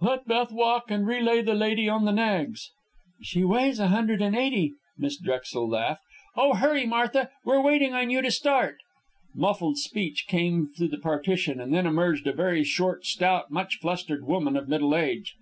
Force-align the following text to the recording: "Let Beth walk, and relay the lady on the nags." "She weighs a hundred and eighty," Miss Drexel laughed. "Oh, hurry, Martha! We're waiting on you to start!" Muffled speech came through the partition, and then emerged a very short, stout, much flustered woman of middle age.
"Let 0.00 0.26
Beth 0.26 0.50
walk, 0.50 0.90
and 0.90 1.06
relay 1.06 1.42
the 1.42 1.52
lady 1.52 1.90
on 1.90 2.06
the 2.06 2.10
nags." 2.10 2.70
"She 3.20 3.44
weighs 3.44 3.78
a 3.78 3.88
hundred 3.88 4.22
and 4.22 4.34
eighty," 4.34 4.72
Miss 4.96 5.18
Drexel 5.20 5.68
laughed. 5.68 6.00
"Oh, 6.36 6.54
hurry, 6.54 6.86
Martha! 6.86 7.28
We're 7.44 7.60
waiting 7.60 7.92
on 7.92 8.08
you 8.08 8.22
to 8.22 8.30
start!" 8.30 8.78
Muffled 9.34 9.76
speech 9.76 10.24
came 10.26 10.68
through 10.68 10.88
the 10.88 10.96
partition, 10.96 11.60
and 11.60 11.74
then 11.74 11.84
emerged 11.86 12.26
a 12.26 12.32
very 12.32 12.64
short, 12.64 13.04
stout, 13.04 13.50
much 13.50 13.76
flustered 13.76 14.24
woman 14.26 14.56
of 14.56 14.70
middle 14.70 14.96
age. 14.96 15.34